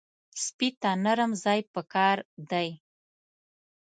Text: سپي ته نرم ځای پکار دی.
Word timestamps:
سپي 0.43 0.69
ته 0.81 0.91
نرم 1.03 1.31
ځای 1.43 1.59
پکار 1.73 2.17
دی. 2.49 2.69